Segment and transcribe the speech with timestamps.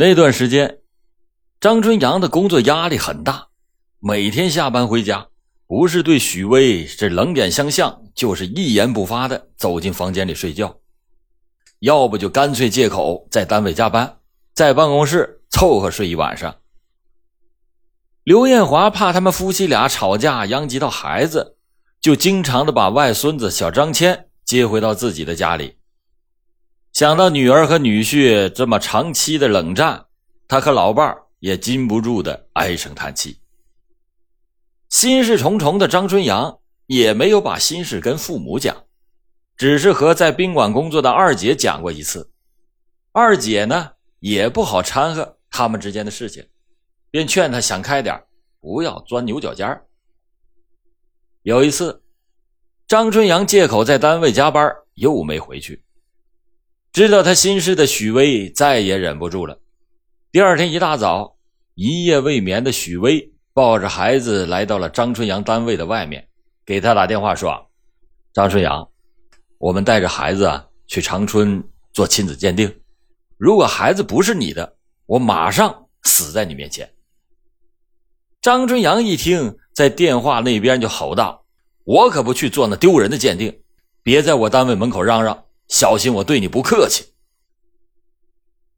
[0.00, 0.78] 那段时间，
[1.58, 3.48] 张春阳的工作压力很大，
[3.98, 5.26] 每天下班回家，
[5.66, 10.78] 不是对许巍是冷眼相向，就是一言不发的走进房间里睡觉，
[11.80, 14.20] 要不就干脆借口在单位加班，
[14.54, 16.54] 在办公室凑合睡一晚上。
[18.22, 21.56] 刘艳华怕他们夫妻俩吵架殃及到孩子，
[22.00, 25.77] 就经常的把外孙子小张谦接回到自己的家里。
[26.98, 30.06] 想到女儿和女婿这么长期的冷战，
[30.48, 33.38] 他和老伴儿也禁不住的唉声叹气。
[34.88, 38.84] 心事重重的张春阳也没有把心事跟父母讲，
[39.56, 42.32] 只是和在宾馆工作的二姐讲过一次。
[43.12, 46.44] 二姐呢也不好掺和他们之间的事情，
[47.12, 48.20] 便劝他想开点，
[48.58, 49.80] 不要钻牛角尖
[51.42, 52.02] 有一次，
[52.88, 55.80] 张春阳借口在单位加班，又没回去。
[56.92, 59.60] 知道他心事的许巍再也忍不住了。
[60.32, 61.36] 第二天一大早，
[61.74, 66.26] 一夜未眠的许巍抱着孩子来到了张春阳单位的外面，
[66.66, 67.70] 给他打电话说
[68.32, 68.88] ：“张春阳，
[69.58, 72.74] 我们带着孩子啊去长春做亲子鉴定。
[73.36, 76.90] 如果孩子不是你的，我马上死在你面前。”
[78.42, 81.44] 张春阳一听，在电话那边就吼道
[81.84, 83.60] ：“我可不去做那丢人的鉴定，
[84.02, 87.04] 别在我单位门口嚷嚷。”小心我对你不客气。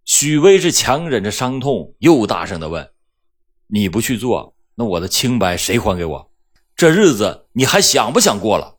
[0.04, 2.92] 许巍是强忍着伤痛，又大声的问
[3.68, 6.30] ：“你不去做，那我的清白谁还给我？
[6.74, 8.78] 这日子你还想不想过了？”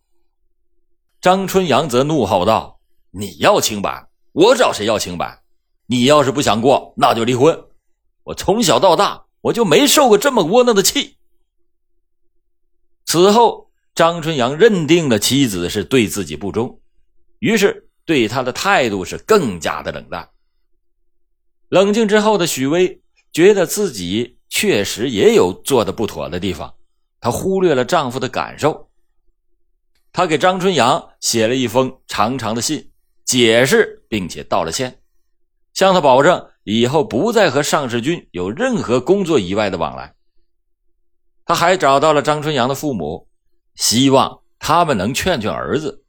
[1.22, 5.42] 张春阳则怒吼道：“你要清白，我找谁要清白？
[5.86, 7.58] 你要是不想过，那就离婚。
[8.24, 11.16] 我从小到大，我就没受过这么窝囊的气。”
[13.06, 16.82] 此后，张春阳认定了妻子是对自己不忠，
[17.40, 17.88] 于是。
[18.06, 20.30] 对他的态度是更加的冷淡。
[21.70, 26.74] 冷静之后的许巍觉得自己确实也有做的不妥的地方，
[27.20, 28.90] 她忽略了丈夫的感受。
[30.12, 32.92] 她给张春阳写了一封长长的信，
[33.24, 35.00] 解释并且道了歉，
[35.74, 40.14] 向他保证以后不再和尚世军有任何工作以外的往来。
[41.46, 43.30] 他还找到了张春阳的父母，
[43.76, 46.01] 希望他们能劝劝儿子。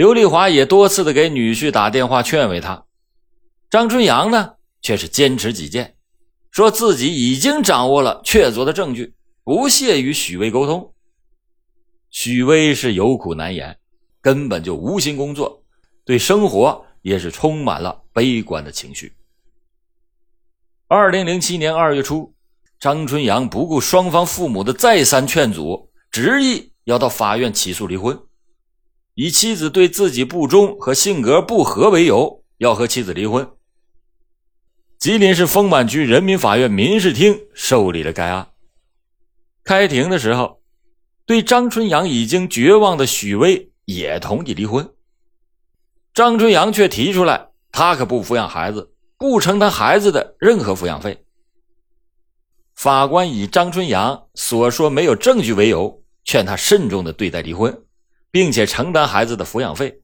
[0.00, 2.86] 刘丽华也多次的给女婿打电话劝慰他，
[3.68, 5.94] 张春阳呢却是坚持己见，
[6.50, 9.12] 说自己已经掌握了确凿的证据，
[9.44, 10.94] 不屑与许巍沟通。
[12.08, 13.78] 许巍是有苦难言，
[14.22, 15.62] 根本就无心工作，
[16.06, 19.12] 对生活也是充满了悲观的情绪。
[20.88, 22.32] 二零零七年二月初，
[22.78, 28.18] 张春阳不顾双方父母的再三劝阻，执意要到法院起诉离婚。
[29.20, 33.46] 以妻子对自己不忠和性格不合为由，要和妻子离婚。
[34.98, 38.48] 吉林市丰满区人民法院民事厅受理了该案。
[39.62, 40.62] 开庭的时候，
[41.26, 44.90] 对张春阳已经绝望的许巍也同意离婚。
[46.14, 51.22] 张春阳却提出来，他可不抚养孩子，不承担孩子的任何抚养费。
[52.74, 57.84] 法官以张春阳所说没有证据为由，劝他慎重的对待离婚。
[58.30, 60.00] 并且承担孩子的抚养费。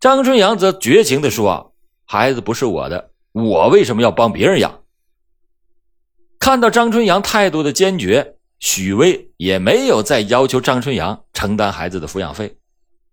[0.00, 1.74] 张春阳则绝情地说
[2.04, 4.82] ：“孩子不是我的，我为什么要帮别人养？”
[6.40, 12.56] 看到张春阳态度的坚决，许巍也没有再要求张春阳承担孩子的抚养费。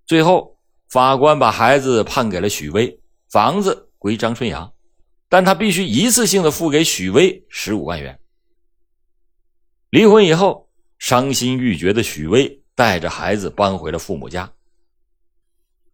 [0.07, 0.57] 最后，
[0.89, 4.73] 法官把孩子判给了许巍，房子归张春阳，
[5.29, 8.19] 但他必须一次性的付给许巍十五万元。
[9.91, 10.67] 离婚以后，
[10.97, 12.58] 伤心欲绝的许巍。
[12.79, 14.49] 带着孩子搬回了父母家。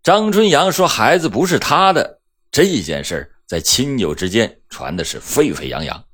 [0.04, 6.06] 张春阳说：“孩子不是他的。”这一件事在亲友之间传的是沸沸扬扬。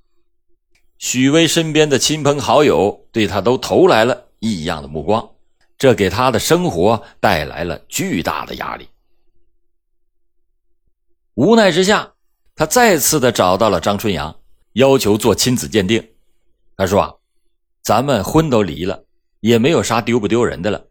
[0.97, 5.29] 许巍身边的亲朋好友对他都投来了异样的目光，
[5.77, 8.87] 这给他的生活带来了巨大的压力。
[11.33, 12.13] 无奈之下，
[12.55, 14.33] 他再次的找到了张春阳，
[14.72, 16.01] 要求做亲子鉴定。
[16.78, 17.13] 他说：“啊
[17.81, 19.03] 咱们婚都离了。”
[19.41, 20.88] 也没有啥丢不丢人的了，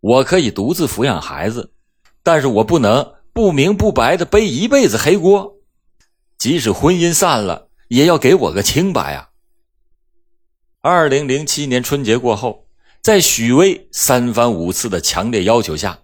[0.00, 1.72] 我可以独自抚养孩子，
[2.22, 5.54] 但是我不能不明不白的背一辈子黑锅，
[6.38, 9.28] 即使婚姻散了，也要给我个清白啊！
[10.80, 12.66] 二零零七年春节过后，
[13.02, 16.00] 在许巍三番五次的强烈要求下，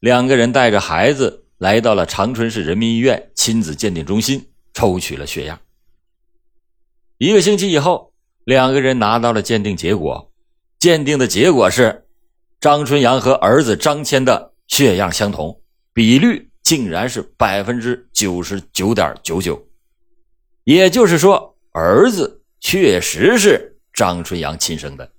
[0.00, 4.44] 两个人带着孩子来到了长春市人民医院亲子鉴定中心
[4.74, 5.60] 抽取了血样。
[7.18, 8.12] 一个星期以后，
[8.44, 10.27] 两个人拿到了鉴定结果。
[10.78, 12.06] 鉴定的结果是，
[12.60, 15.60] 张春阳和儿子张谦的血样相同，
[15.92, 19.60] 比率竟然是百分之九十九点九九。
[20.64, 25.10] 也就是说，儿子确实是张春阳亲生的。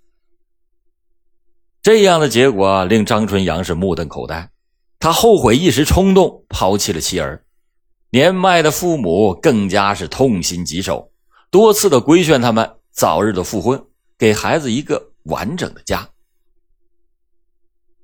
[1.82, 4.50] 这样的结果令张春阳是目瞪口呆，
[5.00, 7.44] 他后悔一时冲动抛弃了妻儿，
[8.12, 11.12] 年迈的父母更加是痛心疾首，
[11.50, 13.82] 多次的规劝他们早日的复婚，
[14.18, 16.10] 给孩子一个完整的家。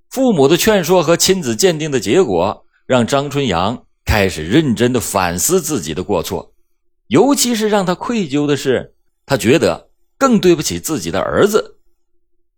[0.09, 6.53] 父母的劝说和亲子鉴定的结果，让张春阳开始认真的反思自己的过错，
[7.07, 8.93] 尤其是让他愧疚的是，
[9.25, 11.77] 他觉得更对不起自己的儿子，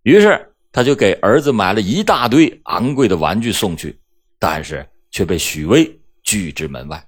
[0.03, 0.53] 于是。
[0.69, 3.99] 他就给儿子买了一大堆昂贵的玩具送去，
[4.37, 7.03] 但是却被许巍拒之门外。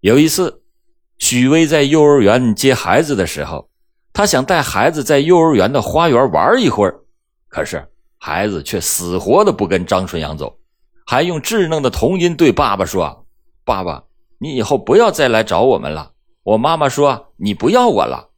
[0.00, 0.62] 有一次，
[1.16, 3.70] 许巍在幼儿园接孩子的时候，
[4.12, 7.00] 他想带孩子在幼儿园的花园玩一会儿，
[7.48, 7.86] 可是
[8.18, 10.54] 孩子却死活的不跟张春阳走，
[11.06, 13.26] 还用稚嫩的童音对爸爸说
[13.64, 14.04] ：“爸爸，
[14.38, 16.12] 你以后不要再来找我们了。
[16.42, 18.28] 我妈妈说你不要我了。”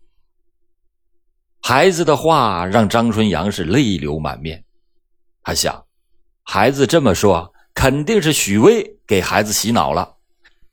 [1.61, 4.63] 孩子的话让张春阳是泪流满面，
[5.43, 5.85] 他想，
[6.43, 10.17] 孩子这么说，肯定是许巍给孩子洗脑了。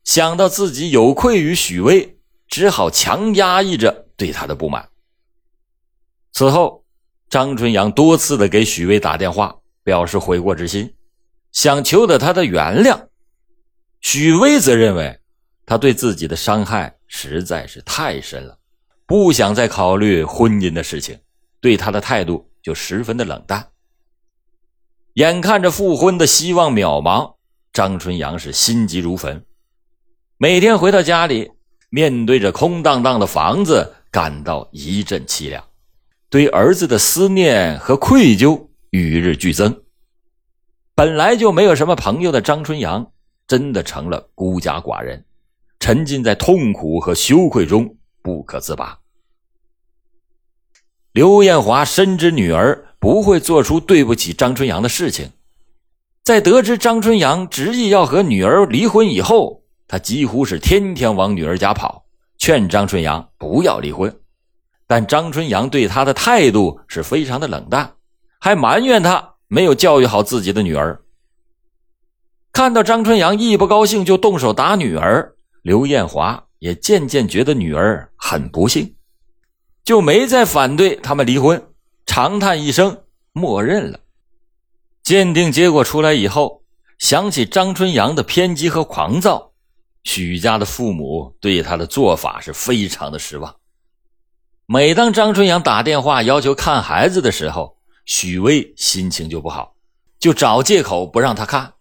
[0.04, 4.86] 想到自己有愧于许巍，只好强压抑着对他的不满。
[6.32, 6.84] 此后，
[7.28, 10.94] 张春阳多次的给许巍打电话，表示悔过之心，
[11.52, 13.06] 想求得他的原谅。
[14.00, 15.20] 许巍则认为，
[15.66, 18.58] 他对自己的伤害实在是太深了。
[19.06, 21.18] 不想再考虑婚姻的事情，
[21.60, 23.68] 对他的态度就十分的冷淡。
[25.14, 27.34] 眼看着复婚的希望渺茫，
[27.74, 29.44] 张春阳是心急如焚。
[30.38, 31.50] 每天回到家里，
[31.90, 35.62] 面对着空荡荡的房子，感到一阵凄凉，
[36.32, 38.58] 对儿子的思念和愧疚
[38.88, 39.82] 与日俱增。
[40.94, 43.06] 本来就没有什么朋友的张春阳，
[43.46, 45.22] 真的成了孤家寡人，
[45.78, 48.98] 沉浸在痛苦和羞愧中不可自拔。
[51.12, 55.28] 刘艳华深知女儿不会做出对不起张春阳的事情，
[56.24, 62.06] 在得知张春阳执意要和女儿离婚以后，他几乎是天天往女儿家跑，
[62.38, 64.21] 劝张春阳不要离婚。
[64.92, 67.94] 但张春阳对他的态度是非常的冷淡，
[68.38, 71.02] 还埋怨他没有教育好自己的女儿。
[72.52, 78.94] 看到张春阳一不高兴就动手打女儿，刘艳华也渐渐觉得女儿很不幸。
[79.82, 81.70] 就没再反对他们离婚，
[82.04, 83.98] 长叹一声，默认了。
[85.02, 86.64] 鉴定结果出来以后，
[86.98, 89.52] 想起张春阳的偏激和狂躁，
[90.04, 93.56] 许家的父母对他的做法是非常的失望。
[94.66, 99.74] 每当张春阳打电话要求看孩子的时候，许巍心情就不好，
[100.18, 101.74] 就找借口不让他看。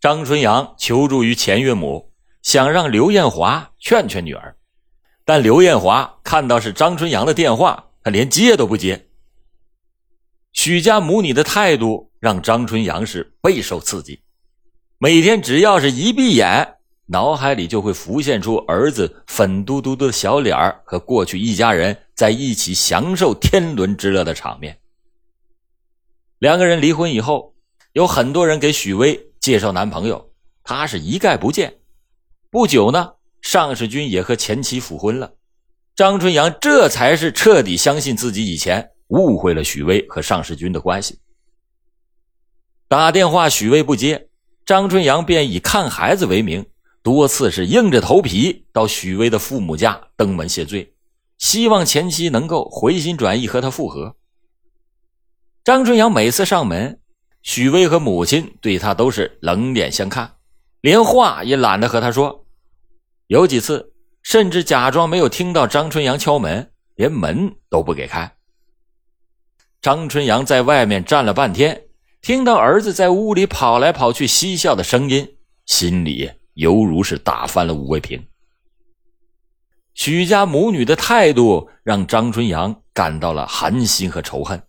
[0.00, 2.10] 张春阳求助于前岳母，
[2.42, 4.56] 想让刘艳华劝劝女儿。
[5.24, 9.08] 但刘艳华看到是张春阳的电话，他连接都不接。
[10.52, 14.20] 许家母女的态度让张春阳是备受刺激，
[14.98, 16.74] 每天只要是一闭眼，
[17.06, 24.78] 脑海里就会浮现出儿子粉嘟嘟的小脸儿和过去一家人在一起享受天伦之乐的场面。
[26.38, 27.54] 两个人离婚以后，
[27.92, 30.30] 有很多人给许巍介绍男朋友，
[30.62, 31.74] 他是一概不见。
[32.50, 33.12] 不久呢。
[33.42, 35.34] 尚世军也和前妻复婚了，
[35.94, 41.18] 张春阳这才是彻底相信自己以前误会了许巍和尚世军的关系。
[42.88, 44.28] 打电话许巍不接，
[44.64, 46.64] 张春阳便以看孩子为名，
[47.04, 50.94] 多次是硬着头皮到许巍的父母家登门谢罪，
[51.36, 54.16] 希望前妻能够回心转意和他复合。
[55.62, 56.98] 张春阳每次上门，
[57.42, 60.36] 许巍和母亲对他都是冷眼相看，
[60.80, 62.46] 连话也懒得和他说。
[63.26, 63.92] 有几次，
[64.22, 68.34] 甚至假装没有听到张春阳敲门，连门都不给开。
[69.82, 71.82] 张春阳在外面站了半天，
[72.22, 78.26] 听到儿子在屋里跑来跑去嬉笑的声音，心里犹如是打翻了五味瓶。
[79.94, 84.60] 许家母女的态度让张春阳感到了寒心和仇恨。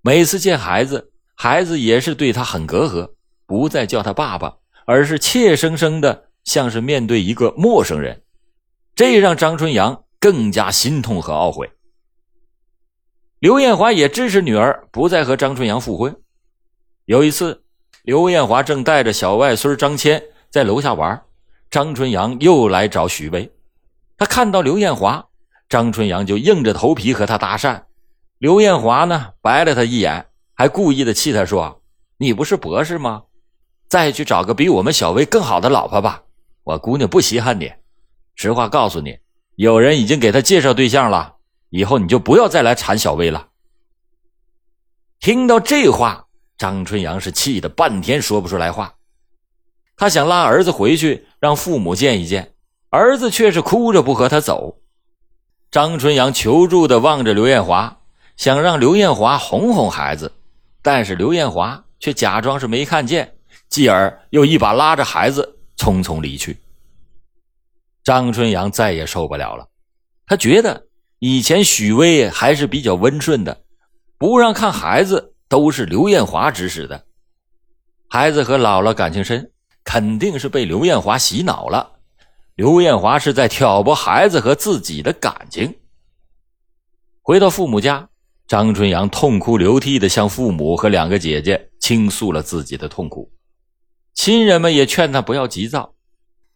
[0.00, 3.12] 每次见孩子，孩子也是对他很隔阂，
[3.46, 4.56] 不再叫他爸爸，
[4.86, 6.28] 而是怯生生的。
[6.44, 8.20] 像是面对一个陌生人，
[8.96, 11.70] 这让张春阳更加心痛和懊悔。
[13.38, 16.20] 刘艳华也支持女儿不再和张春阳复婚。
[17.04, 17.62] 有一次，
[18.02, 20.20] 刘艳华正带着小外孙张谦
[20.52, 21.18] 在楼下玩，
[21.70, 23.50] 张春阳又来找许巍。
[24.18, 25.26] 他看到刘艳华，
[25.66, 27.82] 张春阳就硬着头皮和他搭讪。
[28.36, 31.80] 刘艳华呢，白了他一眼，还故意的气他说
[32.18, 33.22] ：“你不是博士吗？
[33.88, 36.22] 再去找个比我们小薇更好的老婆吧。”
[36.64, 37.72] 我姑娘不稀罕你，
[38.34, 39.18] 实话告诉你，
[39.54, 41.36] 有人已经给他介绍对象了，
[41.70, 43.48] 以后你就不要再来缠小薇了。”
[45.18, 46.26] 听到这话，
[46.58, 48.94] 张春阳是气得半天说不出来话。
[50.02, 52.54] 他想拉儿子回去让父母见一见，
[52.90, 54.78] 儿子却是哭着不和他走。
[55.70, 58.00] 张春阳求助的望着刘艳华，
[58.36, 60.32] 想让刘艳华哄哄孩子，
[60.82, 63.32] 但是刘艳华却假装是没看见，
[63.68, 66.58] 继而又一把拉着孩子匆匆离去。
[68.02, 69.68] 张春阳再也受不了了，
[70.26, 70.84] 他觉得
[71.20, 73.56] 以前许巍还是比较温顺的。
[74.18, 77.04] 不让看孩子都是刘艳华指使的，
[78.08, 79.51] 孩子和姥姥感情深，
[79.84, 81.92] 肯定是被刘艳华洗脑了。
[82.54, 85.74] 刘艳华是在挑拨孩子和自己的感情。
[87.22, 88.08] 回到父母家，
[88.46, 93.32] 张春阳痛哭流涕的向父母和两个姐姐倾诉了自己的痛苦，
[94.12, 95.94] 亲人们也劝他不要急躁。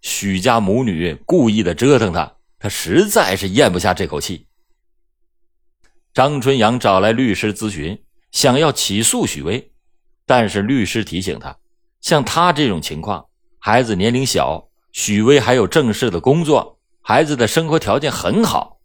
[0.02, 4.46] 许家母女故意的折腾他，他实在是咽不下这口气。
[6.12, 8.02] 张春阳找来律师咨询，
[8.32, 9.72] 想要起诉许巍，
[10.26, 11.56] 但是律师提醒他，
[12.06, 13.26] 像他这种情况，
[13.58, 18.78] 孩子年龄小，许巍还有正式的工作，孩子的生活条件很好。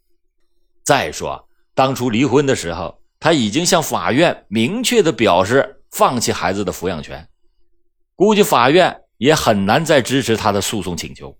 [0.82, 7.28] 再说，当初离婚的时候，他已经向法院明确的表示放弃孩子的抚养权，
[8.16, 11.38] 估计法院也很难再支持他的诉讼请求。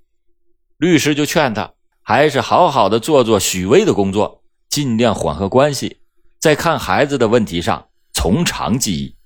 [0.77, 1.69] 律师就劝他，
[2.01, 4.45] 还是好好的做做许巍的工作。
[4.69, 5.99] 尽量缓和关系，
[6.39, 9.17] 在看孩子的问题上从长计议。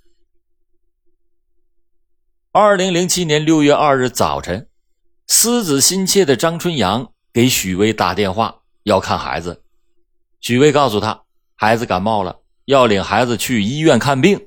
[2.58, 4.66] 二零零七年六月二日早晨，
[5.26, 9.62] 思子心切的张春阳给许巍打电话要看孩子。
[10.40, 14.40] 许巍告诉他，孩子感冒了，要领孩子去医院看病。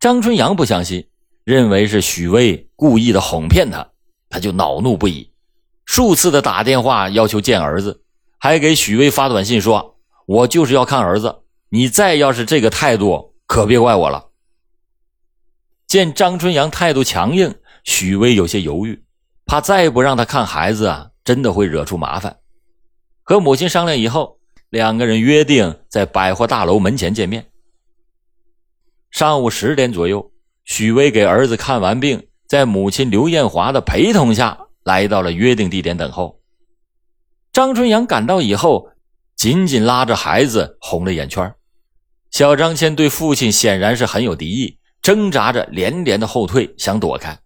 [0.00, 1.06] 张春阳不相信，
[1.44, 3.86] 认为是许巍故意的哄骗他，
[4.30, 5.30] 他就恼怒不已，
[5.84, 8.02] 数次的打电话要求见儿子。
[8.38, 14.28] 还给许巍发短信说：“我就是要看儿子，你再要是这个态度，可别怪我了。”
[15.94, 19.04] 见张春阳态度强硬，许巍有些犹豫，
[19.46, 22.36] 怕再不让他看孩子啊，真的会惹出麻烦。
[23.22, 27.46] 和母亲商量以后，两个人约定在百货大楼门前见面。
[29.12, 30.32] 上午十点左右，
[30.64, 36.40] 许巍给儿子看完病，在母亲刘艳华的陪同下来到了约定地点等候。
[37.52, 38.90] 张春阳赶到以后，
[39.36, 41.54] 紧紧拉着孩子，红了眼圈。
[42.32, 47.38] 小张谦对父亲显然是很有敌意，挣扎着连连的后退，想躲开。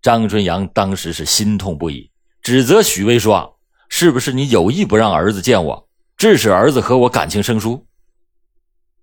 [0.00, 2.10] 张春阳当时是心痛不已，
[2.40, 3.60] 指责许巍说
[3.90, 7.86] ：“是不是你有意不让儿子见我，致使儿子和我感情生疏？”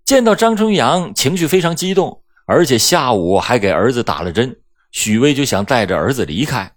[0.03, 4.59] 见到张春阳情绪非常激动，而且下午还给儿子打了针，
[4.91, 6.69] 许巍就想带着儿子离开。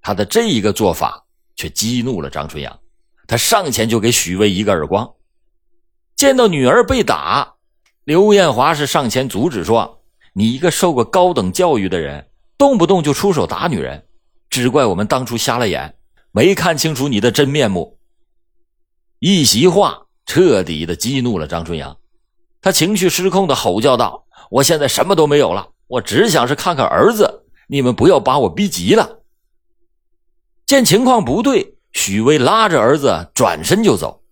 [0.00, 1.22] 他的这一个做法。
[1.58, 2.78] 却激怒了张春阳，
[3.26, 5.10] 他上前就给许巍一个耳光。
[6.14, 7.54] 见到女儿被打，
[8.04, 9.95] 刘艳华是上前阻止说
[10.38, 12.28] ：“你一个受过高等教育的人，
[12.58, 14.06] 动不动就出手打女人，
[14.50, 15.96] 只怪我们当初瞎了眼，
[16.30, 17.98] 没看清楚你的真面目。”
[19.18, 21.96] 一席话彻底的激怒了张春阳，
[22.60, 29.20] 他情绪失控的吼叫道：“我现在什么都没有了，我只想是看看儿子，你们不要把我逼急了。”
[30.66, 34.22] 见情况不对，许巍拉着儿子转身就走。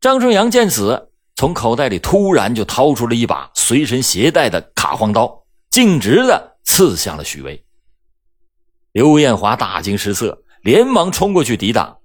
[0.00, 7.62] 张春阳见此，从口袋里突然就掏出了一把随身携带的卡簧刀，径直的刺向了许巍。
[8.92, 11.98] 刘艳华大惊失色，连忙冲过去抵挡。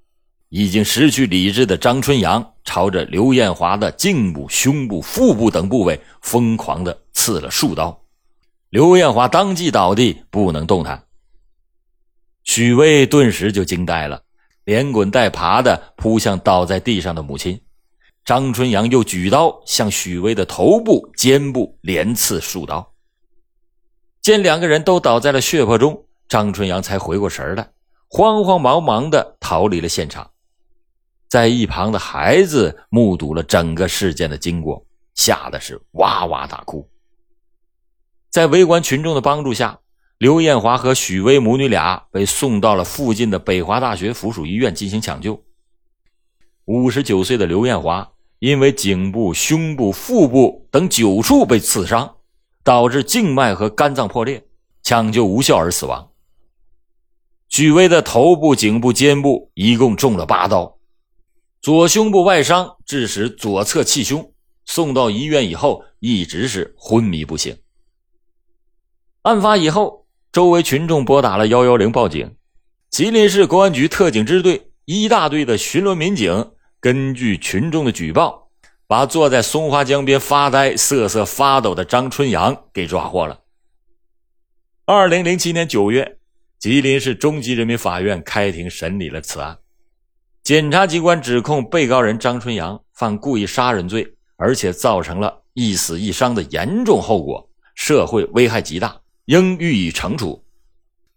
[0.49, 7.97] 已经失去理智的张春阳朝着刘艳华的颈部、胸部、腹部等部位疯狂的刺了数刀，
[8.69, 11.01] 刘艳华当即倒地，不能动弹。
[12.43, 14.21] 许巍顿时就惊呆了，
[14.65, 17.57] 连滚带爬的扑向倒在地上的母亲。
[18.23, 22.93] 张春阳又举刀向许巍的头部、肩部连刺数刀。
[24.21, 27.71] 见两个人都倒在了血泊中，张春阳才回过神来，
[28.07, 30.31] 慌慌忙忙的逃离了现场。
[31.27, 34.85] 在一旁的孩子目睹了整个事件的经过，
[35.15, 36.89] 吓得是哇哇大哭。
[38.29, 39.79] 在围观群众的帮助下。
[40.17, 45.43] 刘艳华和许巍母女俩被送到了附近的北华大学附属医院进行抢救。
[46.65, 48.10] 五十九岁的刘艳华
[48.41, 52.15] 因为颈部、胸部、腹部等九处被刺伤，
[52.63, 54.43] 导致静脉和肝脏破裂，
[54.81, 56.09] 抢救无效而死亡。
[57.49, 60.79] 许巍的头部、颈部、肩部一共中了八刀，
[61.61, 64.33] 左胸部外伤致使左侧气胸，
[64.65, 67.55] 送到医院以后一直是昏迷不醒。
[69.21, 70.01] 案发以后。
[70.33, 72.37] 周围群众拨打了幺幺零报警，
[72.89, 78.49] 吉林市公安局特警支队一大队的巡逻民警根据群众的举报，
[78.87, 83.39] 把坐在松花江边发呆、瑟瑟发抖的张春阳给抓获了。
[84.85, 86.17] 二零零七年九月，
[86.57, 89.59] 吉林市中级人民法院开庭审理了此案。
[90.43, 100.43] 检察机关指控被告人张春阳犯故意杀人罪，而且造成了一死一伤的严重后果，社会危害极大，应予以惩处。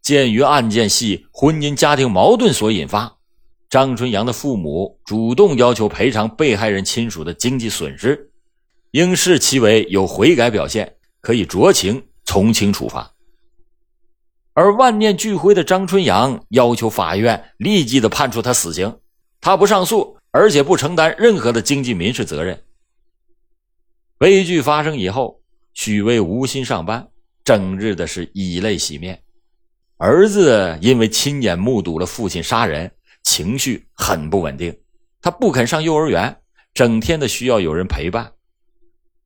[0.03, 3.17] 鉴于案件系婚姻家庭矛盾所引发，
[3.69, 8.31] 张春阳的父母主动要求赔偿被害人亲属的经济损失，
[8.93, 13.11] 应视其为有悔改表现，可以酌情从轻处罚。
[14.53, 19.01] 而万念俱灰的张春阳要求法院立即的判处他死刑，
[19.41, 22.63] 他不上诉，而且不承担任何的经济民事责任。
[24.17, 25.41] 悲剧发生以后，
[25.73, 27.09] 许巍无心上班，
[27.43, 29.21] 整日的是以泪洗面。
[29.97, 32.91] 儿子因为亲眼目睹了父亲杀人，
[33.25, 34.79] 情绪很不稳定，
[35.21, 36.41] 他不肯上幼儿园，
[36.73, 38.33] 整天的需要有人陪伴。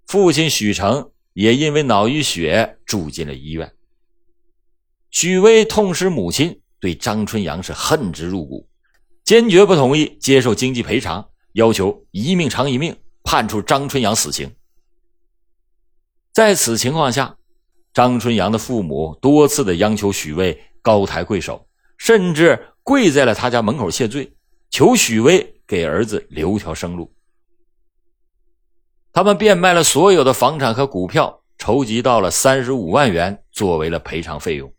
[0.07, 3.71] 父亲许成也因为脑溢血住进了医院。
[5.11, 8.69] 许巍痛失母亲，对张春阳是恨之入骨，
[9.25, 14.55] 坚决不同意接受经济赔偿，要求一命偿一命，判处张春阳死刑。
[16.33, 17.37] 在此情况下，
[17.93, 21.68] 张春阳的父母多次的央求许巍高抬贵手，
[21.99, 24.33] 甚至跪在了他家门口谢罪，
[24.71, 27.13] 求许巍给儿子留条生路。
[29.13, 34.73] 他们变卖了所有的房产和股票，筹集到了三十五万元，作为了赔偿费用。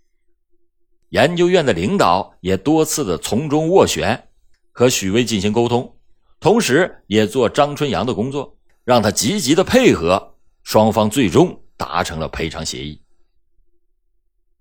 [1.09, 4.29] 研究院的领导也多次的从中斡旋，
[4.71, 5.97] 和许巍进行沟通，
[6.39, 13.01] 同时也做张春阳的工作，让他积极的配合，双方最终达成了赔偿协议。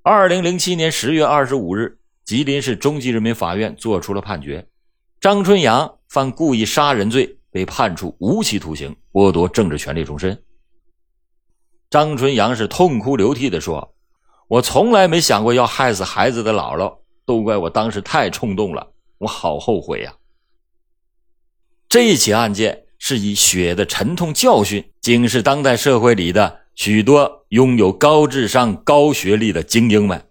[0.02, 4.66] 二零零七年十月二十五日，吉林市中级人民法院作出了判决，
[5.18, 10.38] 张春阳犯故意杀人罪，被判处无期徒刑，剥夺政治权利终身。
[11.88, 13.94] 张春阳是痛哭流涕的说。
[14.46, 18.86] 我从来没想过要害死孩子的姥姥，都怪我当时太冲动了，
[19.16, 20.14] 我好后悔呀！
[21.88, 30.27] 这一起案件是以血的沉痛教训警示当代社会里的许多拥有高智商、高学历的精英们。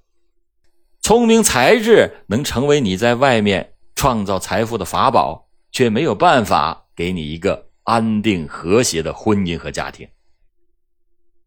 [1.08, 10.06] 聪明才智能成为你在外面创造财富的法宝，却没有办法给你一个安定和谐的婚姻和家庭。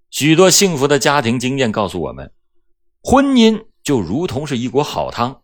[0.09, 2.33] 许多幸福的家庭经验告诉我们。
[3.03, 5.43] 婚姻就如同是一锅好汤，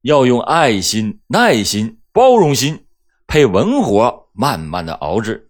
[0.00, 2.86] 要用爱心、耐心、包容心，
[3.28, 5.48] 配文火，慢慢的熬制。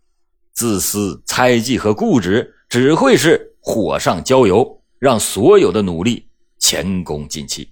[0.53, 7.71] 自私、猜忌和固执，只会是火上浇油，让所有的努力前功尽弃。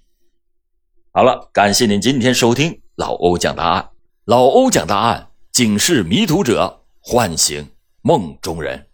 [1.13, 3.89] 好了，感谢您今天收听老欧讲答案。
[4.23, 7.67] 老欧讲答案，警示迷途者，唤醒
[8.01, 8.87] 梦中人。